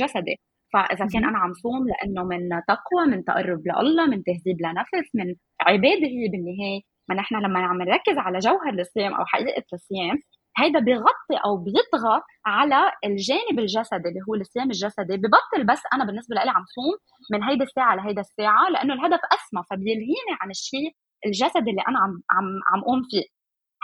[0.00, 0.36] جسدي.
[0.72, 5.34] فإذا كان أنا عم صوم لأنه من تقوى من تقرب لله من تهذيب لنفس من
[5.60, 6.80] عبادة هي بالنهاية.
[7.08, 10.18] ما نحن لما عم نركز على جوهر الصيام أو حقيقة الصيام
[10.58, 15.16] هيدا بيغطي أو بيطغى على الجانب الجسدي اللي هو الصيام الجسدي.
[15.16, 16.94] ببطل بس أنا بالنسبة لي عم صوم
[17.32, 20.92] من هيدا الساعة لهيدا الساعة لأنه الهدف أسمى فبيلهيني عن الشيء
[21.26, 23.24] الجسدي اللي أنا عم عم عم قوم فيه.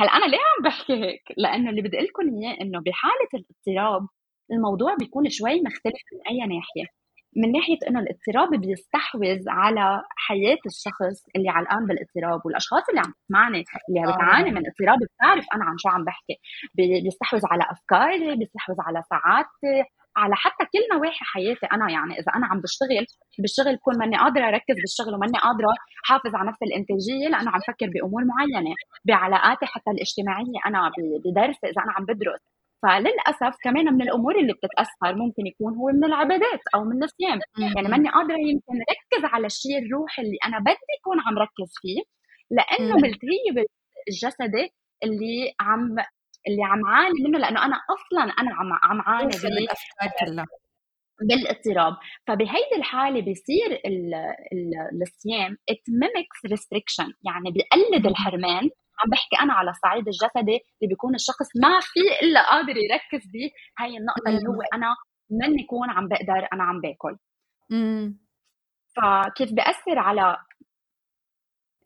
[0.01, 4.09] هلأ أنا ليه عم بحكي هيك؟ لأنه اللي بدي لكم إياه إنه بحالة الاضطراب
[4.53, 7.02] الموضوع بيكون شوي مختلف من أي ناحية.
[7.37, 13.65] من ناحية إنه الاضطراب بيستحوذ على حياة الشخص اللي علقان بالاضطراب والأشخاص اللي عم تسمعني
[13.89, 16.37] اللي عم بتعاني من اضطراب بتعرف أنا عن شو عم بحكي.
[16.75, 19.85] بيستحوذ على أفكاري بيستحوذ على سعادتي
[20.17, 21.91] على حتى كل نواحي حياتي أنا.
[21.91, 23.07] يعني إذا أنا عم بشتغل
[23.39, 25.73] بالشغل بكون ماني قادرة أركز بالشغل وماني قادرة
[26.05, 30.91] حافظ على نفس الإنتاجية لأنه عم فكر بأمور معينة بعلاقاتي حتى الاجتماعية أنا
[31.25, 32.52] بدرسي إذا أنا عم بدرس.
[32.83, 37.39] فللأسف كمان من الأمور اللي بتتأثر ممكن يكون هو من العبادات أو من الصيام.
[37.77, 42.03] يعني ماني قادرة يمكن ركز على الشيء الروحي اللي أنا بدي أكون عم ركز فيه
[42.51, 43.67] لأنه ملتهيه
[44.09, 44.71] الجسدي
[45.05, 45.97] اللي عم
[46.49, 49.31] اللي عم عاني منه لأنه أنا أصلا أنا عم عم عاني
[51.29, 51.95] بالاضطراب.
[52.27, 53.21] فبهيدي الحالة
[53.87, 57.13] ال الصيام it mimics restriction.
[57.23, 58.71] يعني بيقلد الحرمان
[59.05, 63.97] عم بحكي أنا على الصعيد الجسدي اللي بيكون الشخص ما في إلا قادر يركز بهي
[63.99, 64.95] النقطة اللي هو أنا
[65.31, 67.19] من يكون عم بقدر أنا عم باكل.
[68.97, 70.37] فكيف بأثر على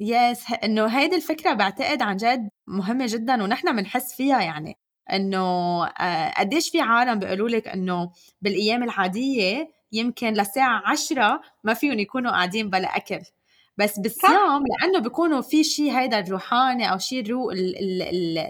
[0.01, 4.79] يس إنه هيدي الفكرة بعتقد عن جد مهمة جدا ونحن بنحس فيها يعني.
[5.13, 5.39] إنه
[5.87, 12.31] آه، قديش في عالم بيقولوا لك إنه بالأيام العادية يمكن للساعة 10 ما فيهم يكونوا
[12.31, 13.21] قاعدين بلا أكل.
[13.79, 17.51] بس بالصيام لأنه بيكونوا في شيء هيدا الروحاني أو شيء الرو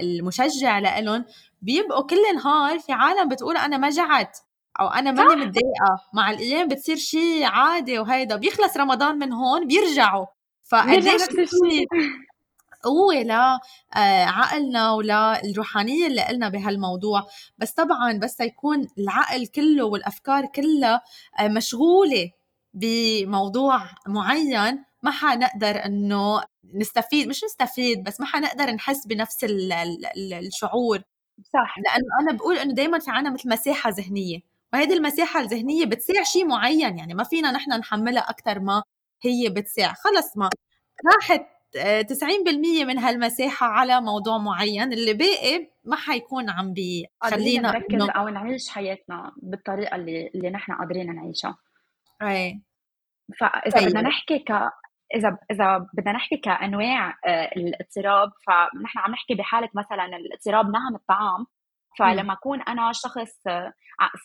[0.00, 1.24] المشجع لإلهم
[1.62, 4.38] بيبقوا كل نهار في عالم بتقول أنا ما جعت
[4.80, 6.02] أو أنا ماني متضايقة.
[6.14, 8.36] مع الأيام بتصير شيء عادي وهيدا.
[8.36, 10.26] بيخلص رمضان من هون بيرجعوا.
[10.64, 11.22] فقديش
[12.82, 13.14] قوة
[13.94, 17.26] لعقلنا وللروحانية اللي قلنا بهالموضوع.
[17.58, 21.02] بس طبعا بس يكون العقل كله والأفكار كلها
[21.38, 22.30] آه، مشغولة
[22.74, 26.42] بموضوع معين ما حنقدر إنه
[26.74, 29.46] نستفيد مش نستفيد بس ما حنقدر نحس بنفس
[30.16, 30.98] الشعور.
[31.52, 31.78] صح.
[31.78, 34.40] لأنه أنا بقول إنه دائما في عنا مثل مساحة ذهنية
[34.72, 38.82] وهذه المساحة الذهنية بتساع شيء معين يعني ما فينا نحن نحملها أكثر ما
[39.22, 40.50] هي بتساع خلص ما
[41.14, 41.46] راحت
[42.12, 48.68] 90% من هالمساحة على موضوع معين اللي باقي ما حيكون عم بيخلينا نركز أو نعيش
[48.68, 51.58] حياتنا بالطريقة اللي, اللي نحن قادرين نعيشها.
[52.22, 52.60] اي
[53.40, 53.88] فإذا طيب.
[53.88, 54.52] بدنا نحكي ك
[55.14, 61.46] اذا إذا بدنا نحكي كأنواع آه، الاضطراب فنحن عم نحكي بحالة مثلا الاضطراب نهم الطعام
[61.98, 63.72] فلما أكون أنا شخص آه،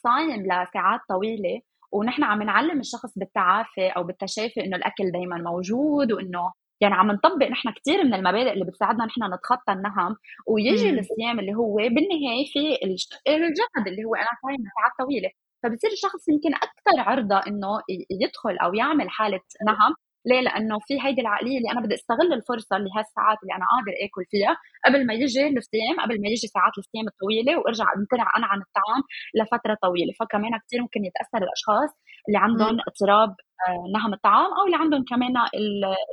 [0.04, 6.52] صايم لساعات طويلة ونحن عم نعلم الشخص بالتعافي أو بالتشافي إنه الأكل دائما موجود وإنه
[6.82, 10.16] يعني عم نطبق نحن كثير من المبادئ اللي بتساعدنا نحن نتخطى النهم
[10.48, 11.00] ويجي مم.
[11.00, 12.86] الصيام اللي هو بالنهاية في
[13.28, 15.30] الجسد اللي هو أنا صايم ساعات طويلة
[15.64, 17.82] فبصير الشخص يمكن أكثر عرضة إنه
[18.22, 22.78] يدخل أو يعمل حالة نهم ليه؟ لأنه في هيدي العقلية اللي أنا بدي أستغل الفرصة
[22.78, 26.74] اللي هالساعات اللي أنا قادر آكل فيها قبل ما يجي الصيام قبل ما يجي ساعات
[26.78, 29.02] الصيام الطويلة وأرجع امتنع أنا عن الطعام
[29.38, 30.14] لفترة طويلة.
[30.20, 31.90] فكمان كثير ممكن يتأثر الأشخاص
[32.28, 33.30] اللي عندهم اضطراب
[33.68, 35.34] آه، نهم الطعام أو اللي عندهم كمان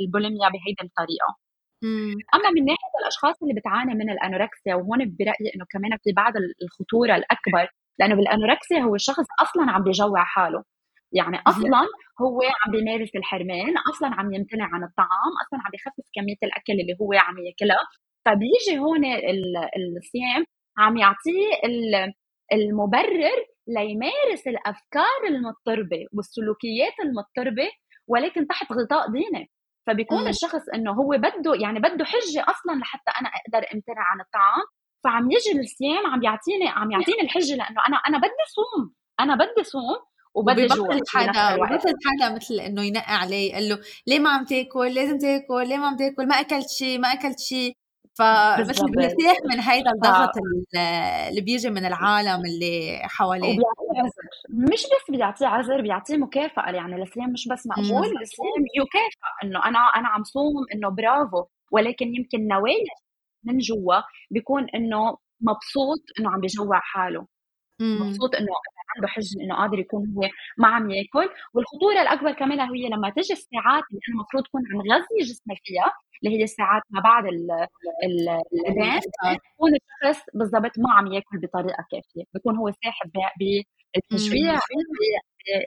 [0.03, 1.31] البوليميا بهيدي الطريقة.
[2.35, 7.17] أما من ناحية الأشخاص اللي بتعاني من الأنوركسيا وهون برأيي إنه كمان في بعض الخطورة
[7.17, 7.69] الأكبر
[7.99, 10.65] لأنه بالأنوركسيا هو الشخص أصلا عم بيجوع حاله.
[11.13, 11.87] يعني أصلا
[12.23, 16.97] هو عم بيمارس الحرمان أصلا عم يمتنع عن الطعام أصلا عم بيخفف كمية الأكل اللي
[17.01, 17.89] هو عم ياكلها.
[18.27, 19.05] فبيجي هون
[19.97, 20.45] الصيام
[20.79, 21.51] عم يعطيه
[22.53, 27.69] المبرر ليمارس الأفكار المضطربة والسلوكيات المضطربة
[28.09, 29.51] ولكن تحت غطاء ديني.
[29.87, 30.29] فبيكون م.
[30.29, 34.65] الشخص إنه هو بده يعني بده حجة أصلا لحتى أنا أقدر امتنع عن الطعام.
[35.05, 39.65] فعم يجي الصيام عم يعطيني عم يعطيني الحجة لإنه أنا أنا بدي صوم أنا بدي
[39.65, 39.99] صوم
[40.37, 45.19] جوا حدا وبطل حدا مثل إنه ينقي عليه يقول له ليه ما عم تاكل؟ لازم
[45.19, 47.77] تاكل ليه ما عم تاكل؟ ما أكلت شيء ما أكلت شيء
[48.19, 50.33] فمثل بنرتاح من هيدا الضغط
[51.29, 53.59] اللي بيجي من العالم اللي حواليه.
[54.51, 56.71] مش بس بيعطيه عذر بيعطيه مكافأة.
[56.71, 61.45] يعني الصيام مش بس مقبول الصيام يكافئ إنه أنا أنا عم صوم إنه برافو.
[61.73, 62.95] ولكن يمكن نوايا
[63.45, 67.27] من جوا بيكون إنه مبسوط إنه عم بيجوع حاله.
[67.81, 68.53] مبسوط إنه
[68.97, 70.23] عنده حجه إنه قادر يكون هو
[70.59, 71.29] ما عم ياكل.
[71.55, 75.93] والخطورة الأكبر كمان هي لما تجي الساعات اللي أنا المفروض كون عم غذي جسمي فيها
[76.25, 82.25] اللي هي الساعات ما بعد الأذان بكون الشخص بالضبط ما عم ياكل بطريقة كافية.
[82.35, 83.11] بكون هو ساحب
[83.95, 84.59] بالتشجيع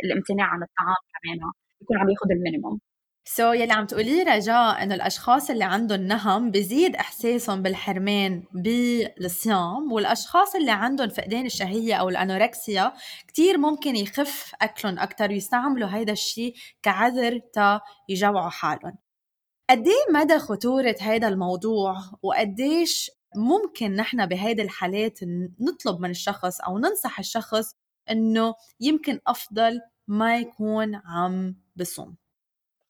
[0.04, 2.80] بالامتناع عن الطعام كمان بكون عم ياخذ ال minimum.
[3.26, 9.92] so so, يلي عم تقولي رجاء إنه الأشخاص اللي عندهم نهم بزيد إحساسهم بالحرمان بالصيام
[9.92, 12.94] والأشخاص اللي عندهم فقدان الشهية أو ال anorexia
[13.28, 18.98] كتير ممكن يخف أكلهم أكثر ويستعملوا هيدا الشيء كعذر تا يجوعوا حالهم.
[19.70, 25.20] قد إيه مدى خطورة هذا الموضوع؟ وقديش ممكن نحن بهيدي الحالات
[25.60, 27.76] نطلب من الشخص أو ننصح الشخص
[28.12, 32.21] إنه يمكن أفضل ما يكون عم بصوم؟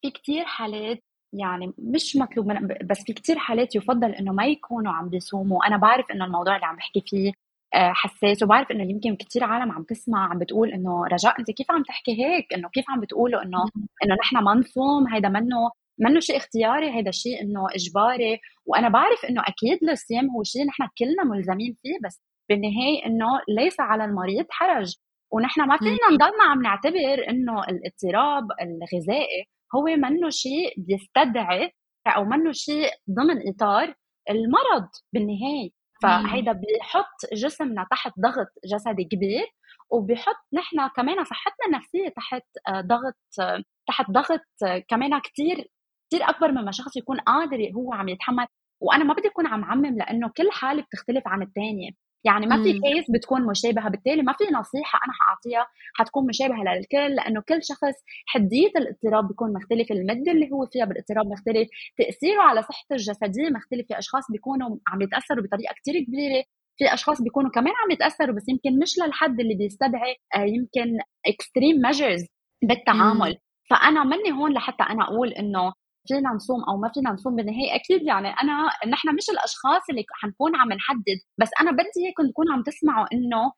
[0.02, 4.92] في كتير حالات يعني مش مطلوب من بس في كتير حالات يفضل إنه ما يكونوا
[4.92, 5.66] عم بيصوموا.
[5.66, 7.32] أنا بعرف إنه الموضوع اللي عم بحكي فيه
[7.74, 11.70] آه، حساس وبعرف إنه يمكن كتير عالم عم تسمع عم بتقول إنه رجاء انت كيف
[11.70, 13.58] عم تحكي هيك؟ إنه كيف عم بتقولوا إنه
[14.04, 18.40] إنه نحن ما نصوم؟ هيدا منه منه شيء اختياري هيدا شيء إنه إجباري.
[18.66, 23.80] وأنا بعرف إنه أكيد الصيام هو شيء نحن كلنا ملزمين فيه بس بالنهاية إنه ليس
[23.80, 24.94] على المريض حرج.
[25.32, 31.72] ونحن ما فينا نضلنا عم نعتبر إنه الاضطراب الغذائي هو منه شيء بيستدعي
[32.06, 33.94] أو منه شيء ضمن إطار
[34.30, 35.70] المرض بالنهاية.
[36.02, 39.46] فهيدا بيحط جسمنا تحت ضغط جسدي كبير
[39.90, 43.16] وبيحط نحن كمان صحتنا النفسية تحت آه، ضغط
[43.88, 44.46] تحت ضغط
[44.88, 45.68] كمان كتير
[46.10, 48.46] كثير أكبر مما شخص يكون قادر هو عم يتحمل.
[48.80, 51.90] وأنا ما بدي أكون عم عمم لأنه كل حالة بتختلف عن الثانية
[52.24, 57.14] يعني ما في كيس بتكون مشابهة بالتالي ما في نصيحة أنا حاعطيها حتكون مشابهة للكل
[57.14, 57.94] لأنه كل شخص
[58.26, 63.86] حدية الاضطراب بيكون مختلف المده اللي هو فيها بالاضطراب مختلف تأثيره على صحته الجسدية مختلف
[63.88, 66.44] في أشخاص بيكونوا عم يتأثروا بطريقة كثير كبيرة
[66.78, 71.76] في أشخاص بيكونوا كمان عم يتأثروا بس يمكن مش للحد اللي بيستدعي آه، يمكن extreme
[71.82, 72.26] measures
[72.62, 73.38] بالتعامل.
[73.70, 75.72] فأنا مني هون لحتى أنا أقول إنه
[76.08, 80.56] فينا نصوم أو ما فينا نصوم بالنهاية أكيد يعني أنا نحن مش الأشخاص اللي حنكون
[80.56, 83.52] عم نحدد بس أنا بدي اياكم تكونوا عم تسمعوا إنه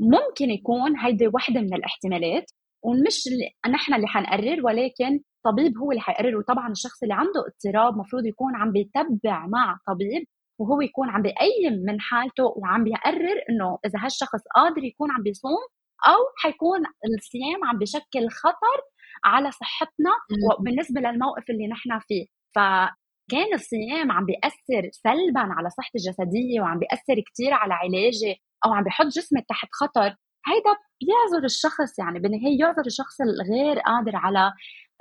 [0.00, 2.44] ممكن يكون هيدي وحدة من الاحتمالات
[2.82, 3.28] ومش
[3.70, 8.56] نحن اللي حنقرر ولكن طبيب هو اللي حيقرر وطبعا الشخص اللي عنده اضطراب مفروض يكون
[8.56, 10.24] عم بيتبع مع طبيب
[10.58, 15.62] وهو يكون عم بيقيم من حالته وعم بيقرر إنه إذا هالشخص قادر يكون عم بيصوم
[16.08, 16.80] أو حيكون
[17.18, 18.78] الصيام عم بشكل خطر
[19.24, 20.10] على صحتنا
[20.58, 22.26] وبالنسبة للموقف اللي نحن فيه.
[22.54, 28.84] فكان الصيام عم بيأثر سلبا على صحتي الجسدية وعم بيأثر كثير على علاجي أو عم
[28.84, 30.16] بيحط جسمي تحت خطر.
[30.48, 34.52] هيدا بيعذر الشخص يعني بالنهاية يعذر الشخص الغير قادر على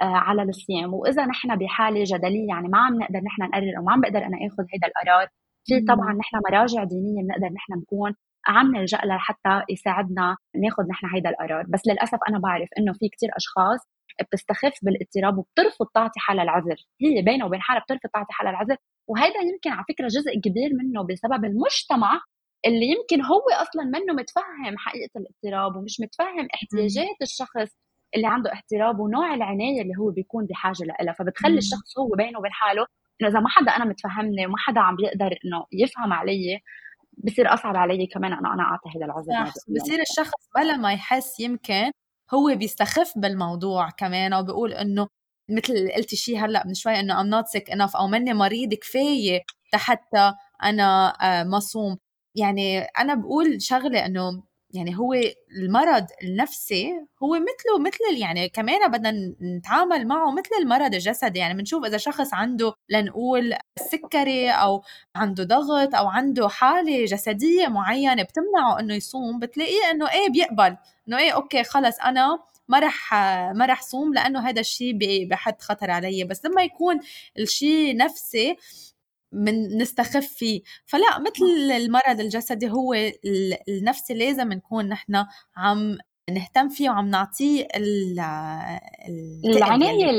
[0.01, 0.93] آه على الصيام.
[0.93, 4.37] وإذا نحن بحالة جدلية يعني ما عم نقدر نحن نقرر أو ما عم بقدر أنا
[4.47, 5.27] آخذ هيدا القرار
[5.65, 8.15] في طبعا نحن مراجع دينية بنقدر نحن نكون
[8.47, 11.65] عم نلجأ لها حتى يساعدنا ناخذ نحن هيدا القرار.
[11.69, 13.79] بس للأسف أنا بعرف إنه في كتير أشخاص
[14.21, 16.77] بتستخف بالاضطراب وبترفض تعطي حالها العذر.
[17.01, 18.77] هي بينها وبين حالها بترفض تعطي حالها العذر.
[19.07, 22.21] وهذا يمكن على فكرة جزء كبير منه بسبب المجتمع
[22.67, 27.71] اللي يمكن هو أصلا منه متفهم حقيقة الاضطراب ومش متفهم احتياجات الشخص
[28.15, 32.51] اللي عنده اضطراب ونوع العناية اللي هو بيكون بحاجة لها فبتخلي الشخص هو بينه وبين
[32.51, 32.85] حاله
[33.21, 36.59] إنه إذا ما حدا أنا متفهمني وما حدا عم بيقدر إنه يفهم علي
[37.17, 39.51] بصير أصعب علي كمان إنه أنا أعطي هذا العذر.
[39.75, 41.91] بصير الشخص بلا ما يحس يمكن
[42.33, 45.07] هو بيستخف بالموضوع كمان وبيقول إنه
[45.49, 49.41] مثل قلتي شيء هلأ من شوي إنه I'm not sick enough أو مني مريض كفاية
[49.73, 50.33] لحتى
[50.63, 51.97] أنا آه، مصوم.
[52.35, 54.43] يعني أنا بقول شغلة إنه
[54.75, 55.13] يعني هو
[55.61, 61.39] المرض النفسي هو مثله مثل يعني كمان بدنا نتعامل معه مثل المرض الجسدي.
[61.39, 63.53] يعني بنشوف إذا شخص عنده لنقول
[63.91, 64.83] سكري أو
[65.15, 71.17] عنده ضغط أو عنده حالة جسدية معينة بتمنعه إنه يصوم بتلاقيه إنه إيه بيقبل إنه
[71.19, 73.13] إيه okay خلص أنا ما رح
[73.53, 74.97] ما رح صوم لأنه هذا الشيء
[75.29, 76.23] بحد خطر علي.
[76.23, 76.99] بس لما يكون
[77.39, 78.57] الشيء نفسي
[79.31, 80.61] من نستخف فيه.
[80.85, 82.93] فلا مثل المرض الجسدي هو
[83.69, 85.25] النفسي لازم نكون نحن
[85.57, 85.97] عم
[86.31, 87.67] نهتم فيه وعم نعطيه
[89.45, 90.09] العناية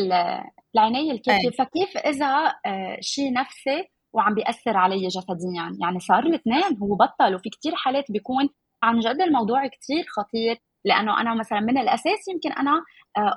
[0.74, 1.50] العناية الكافية.
[1.50, 7.50] فكيف إذا آه، شيء نفسي وعم بيأثر علي جسديا؟ يعني صار الاثنين هو بطل وفي
[7.50, 8.48] كتير حالات بيكون
[8.82, 12.84] عن جد الموضوع كتير خطير لأنه أنا مثلا من الأساس يمكن أنا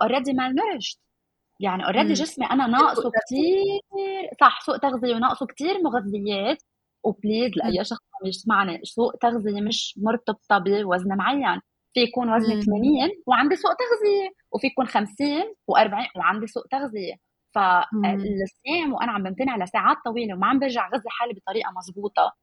[0.01, 0.99] already malnourished
[1.59, 3.81] يعني already جسمي أنا ناقصه كثير
[4.41, 6.57] صح سوء تغذية وناقصه كثير مغذيات.
[7.03, 11.61] و please لأي شخص عم يسمعني سوء تغذية مش مرتبطة بوزن معين.
[11.93, 17.13] في يكون وزني 80 وعندي سوء تغذية وفي يكون 50 و40 وعندي سوء تغذية.
[17.55, 22.33] فالصيام وأنا عم بمتنع لساعات طويلة وما عم برجع غذي حالي بطريقة مزبوطة.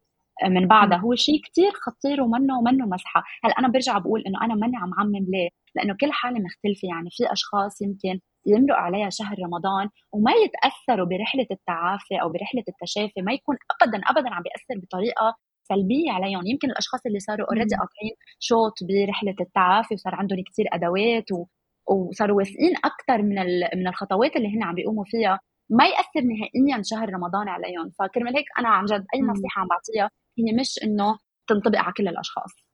[0.44, 4.44] آه، من بعدها هو شيء كتير خطير ومنه ومنه مسحه هلأ أنا برجع بقول إنه
[4.44, 6.88] أنا ماني عم عمم ليه؟ لأنه كل حاله مختلفة.
[6.88, 13.22] يعني في أشخاص يمكن يمرق عليها شهر رمضان وما يتأثروا برحلة التعافي أو برحلة التشافي
[13.22, 15.36] ما يكون ابدا ابدا عم بيأثر بطريقة
[15.68, 16.46] سلبية عليهم.
[16.46, 21.46] يمكن الأشخاص اللي صاروا اوريدي قاطعين شوط برحلة التعافي وصار عندهم كثير أدوات و...
[21.86, 23.70] وصاروا واثقين أكثر من ال...
[23.76, 27.90] من الخطوات اللي هن عم بيقوموا فيها ما يأثر نهائيا شهر رمضان عليهم.
[27.98, 32.08] فكرمال هيك أنا عن جد أي نصيحة عم بعطيها هي مش إنه تنطبق على كل
[32.08, 32.65] الأشخاص.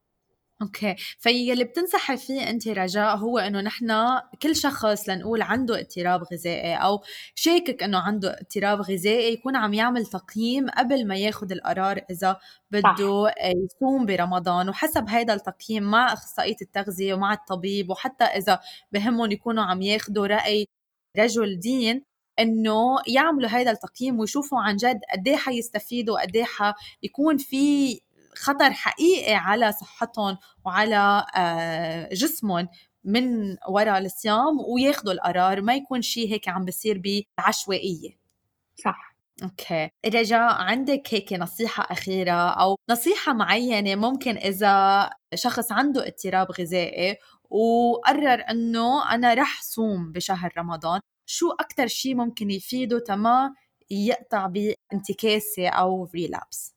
[0.61, 0.95] أوكي.
[1.19, 3.91] فاللي بتنصحي فيه انت رجاء هو إنه نحن
[4.41, 7.03] كل شخص لنقول عنده اضطراب غذائي أو
[7.35, 12.39] شاكك إنه عنده اضطراب غذائي يكون عم يعمل تقييم قبل ما ياخذ القرار إذا
[12.71, 13.33] بده
[13.65, 18.59] يصوم برمضان وحسب هذا التقييم مع أخصائية التغذية ومع الطبيب وحتى إذا
[18.91, 20.67] بهمهم يكونوا عم ياخذوا رأي
[21.17, 22.03] رجل دين
[22.39, 27.99] إنه يعملوا هذا التقييم ويشوفوا عن جد قد إيه حيستفيدوا قد إيه حيكون في
[28.35, 32.67] خطر حقيقي على صحتهم وعلى آه، جسمهم
[33.03, 37.01] من وراء الصيام وياخذوا القرار ما يكون شيء هيك عم بيصير
[37.37, 38.09] بعشوائية.
[38.75, 39.13] صح.
[39.43, 39.89] أوكي.
[40.05, 47.17] رجاء عندك هيك نصيحة أخيرة أو نصيحة معينة ممكن إذا شخص عنده اضطراب غذائي
[47.49, 53.53] وقرر إنه أنا رح صوم بشهر رمضان شو أكتر شيء ممكن يفيده تما
[53.91, 56.75] يقطع بانتكاسة أو relapse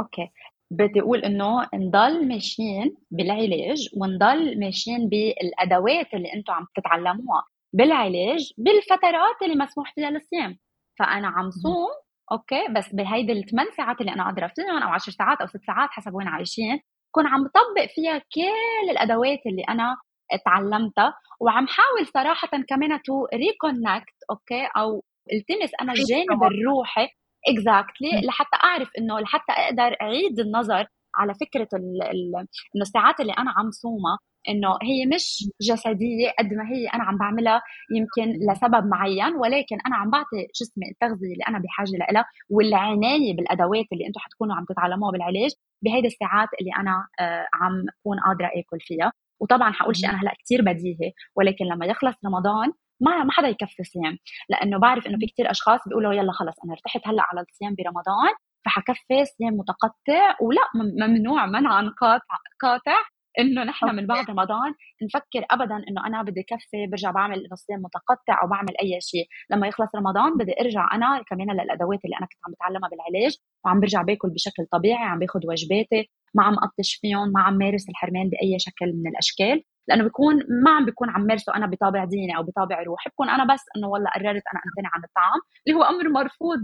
[0.00, 0.30] okay.
[0.76, 9.42] بدي أقول إنه نضل ماشيين بالعلاج ونضل ماشيين بالأدوات اللي أنتم عم تتعلموها بالعلاج بالفترات
[9.42, 10.58] اللي مسموح فيها الصيام
[10.98, 11.90] فأنا عم صوم
[12.32, 15.90] okay بس بهيدي الثمان ساعات اللي أنا قادرة فيهم أو 10 ساعات أو 6 ساعات
[15.90, 19.96] حسب وين عايشين كون عم بطبق فيها كل الأدوات اللي أنا
[20.44, 27.08] تعلمتها وعم حاول صراحة كمان to reconnect okay أو التمس أنا الجانب الروحي
[27.48, 33.70] exactly لحتى أعرف إنه لحتى أقدر أعيد النظر على فكرة إنه الساعات اللي أنا عم
[33.70, 37.62] صومها إنه هي مش جسدية قد ما هي أنا عم بعملها
[37.96, 43.84] يمكن لسبب معين ولكن أنا عم بعطي جسمي التغذية اللي أنا بحاجة لها والعناية بالأدوات
[43.92, 45.50] اللي أنتم حتكونوا عم تتعلموها بالعلاج
[45.82, 49.12] بهيدي الساعات اللي أنا آه، عم اكون قادرة آكل فيها.
[49.40, 53.84] وطبعا حقول شيء أنا هلأ كثير بديهي ولكن لما يخلص رمضان ما ما حدا يكفي
[53.84, 54.18] صيام.
[54.48, 58.34] لأنه بعرف إنه في كثير أشخاص بيقولوا يلا خلص أنا ارتحت هلأ على الصيام برمضان
[58.64, 60.60] فحكفي صيام متقطع ولا
[61.06, 63.13] ممنوع منعا قاطع قاطع.
[63.38, 68.42] إنه نحن من بعد رمضان نفكر ابدا إنه أنا بدي كفي برجع بعمل صيام متقطع
[68.42, 69.26] أو بعمل أي شيء.
[69.50, 73.80] لما يخلص رمضان بدي أرجع أنا كمان للأدوات اللي أنا كنت عم بتعلمها بالعلاج وعم
[73.80, 78.28] برجع باكل بشكل طبيعي عم باخذ وجباتي ما عم قطش فيهم ما عم مارس الحرمان
[78.28, 79.62] بأي شكل من الأشكال.
[79.88, 83.54] لأنه بيكون ما عم بيكون عم مارسه أنا بطابع ديني أو بطابع روحي بكون أنا
[83.54, 86.58] بس إنه والله قررت أنا أمتنع عن الطعام اللي هو أمر مرفوض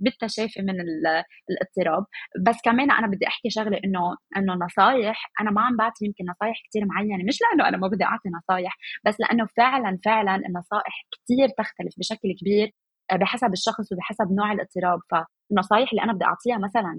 [0.00, 0.74] بالتشافي من
[1.50, 2.04] الاضطراب.
[2.46, 6.56] بس كمان أنا بدي أحكي شغلة انه إنه نصايح أنا ما عم بعطي يمكن نصايح
[6.68, 11.48] كثير معينة مش لأنه أنا ما بدي أعطي نصايح بس لأنه فعلا فعلا النصائح كثير
[11.58, 12.70] تختلف بشكل كبير
[13.12, 15.00] آه، بحسب الشخص وبحسب نوع الاضطراب.
[15.10, 16.94] فالنصايح اللي أنا بدي أعطيها مثلا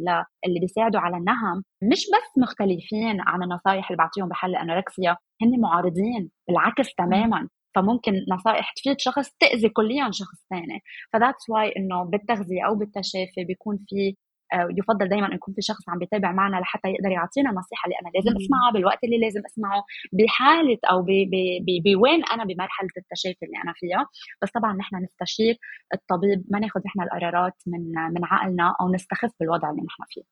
[0.48, 5.60] للي بيساعدوا على النهم مش بس مختلفين عن النصايح اللي بعطيهم بحل ال anorexia هن
[5.62, 7.48] معارضين بالعكس تماما.
[7.76, 10.84] فممكن نصائح تفيد شخص تأذي كليا شخص ثاني.
[11.14, 14.16] ف that's why إنه بالتغذية أو بالتشافي بيكون في
[14.54, 17.96] آه، يفضل دائما ان يكون في شخص عم بيتابع معنا لحتى يقدر يعطينا النصيحه اللي
[18.02, 21.02] أنا لازم أسمعها بالوقت اللي لازم أسمعه بحالة أو
[21.86, 24.06] بوين أنا بمرحلة التشافي اللي أنا فيها.
[24.42, 25.58] بس طبعا نحن نستشير
[25.94, 30.24] الطبيب ما ناخذ نحن القرارات من من عقلنا أو نستخف بالوضع اللي نحن فيه.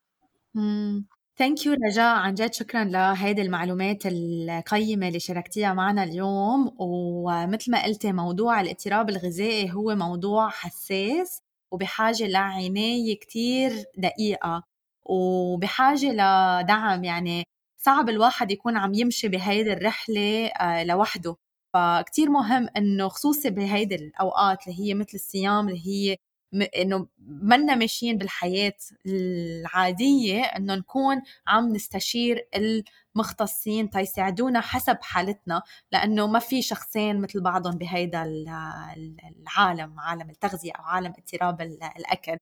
[1.40, 2.16] Thank you رجاء.
[2.16, 6.76] عن جد شكرا لهيدي المعلومات القيمة اللي شاركتيها معنا اليوم.
[6.80, 14.64] ومثل ما قلتي موضوع الاضطراب الغذائي هو موضوع حساس وبحاجة لعناية كتير دقيقة.
[15.06, 17.44] وبحاجة لدعم يعني
[17.78, 21.36] صعب الواحد يكون عم يمشي بهيدي الرحلة آه، لوحده.
[21.74, 26.18] فكتير مهم إنه خصوصي بهيدي الأوقات اللي هي مثل الصيام اللي هي
[26.54, 28.74] إنه منا ماشيين بالحياة
[29.06, 37.78] العادية إنه نكون عم نستشير المختصين تيساعدونا حسب حالتنا لأنه ما في شخصين مثل بعضهم
[37.78, 42.38] بهيدا العالم عالم التغذية أو عالم اضطراب الأكل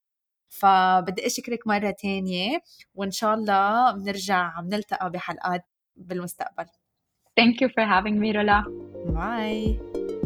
[0.49, 2.61] فبدي أشكرك مرة تانية
[2.95, 5.65] وإن شاء الله بنرجع بنلتقى بحلقات
[5.95, 6.65] بالمستقبل
[7.39, 8.65] Thank you for having me, Rola.
[9.13, 10.16] Bye.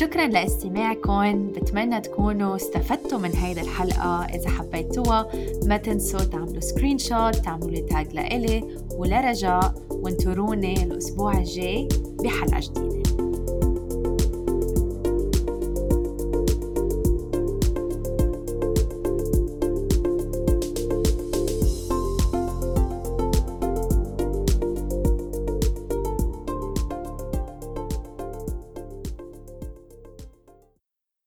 [0.00, 1.48] شكرا لاستماعكم.
[1.48, 4.24] بتمنى تكونوا استفدتوا من هيدي الحلقة.
[4.24, 5.28] إذا حبيتوها
[5.66, 8.78] ما تنسوا تعملوا screenshot تعملوا لي tag لإلي.
[8.96, 11.88] ولرجاء وانطروني الأسبوع الجاي
[12.24, 13.29] بحلقة جديدة.